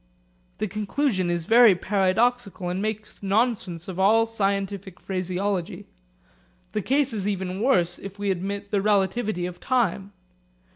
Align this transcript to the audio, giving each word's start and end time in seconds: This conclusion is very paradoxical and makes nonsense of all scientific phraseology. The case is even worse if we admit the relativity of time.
This 0.57 0.69
conclusion 0.69 1.29
is 1.29 1.45
very 1.45 1.75
paradoxical 1.75 2.69
and 2.69 2.81
makes 2.81 3.21
nonsense 3.21 3.87
of 3.87 3.99
all 3.99 4.25
scientific 4.25 4.99
phraseology. 4.99 5.85
The 6.71 6.81
case 6.81 7.13
is 7.13 7.27
even 7.27 7.61
worse 7.61 7.99
if 7.99 8.17
we 8.17 8.31
admit 8.31 8.71
the 8.71 8.81
relativity 8.81 9.45
of 9.45 9.59
time. 9.59 10.11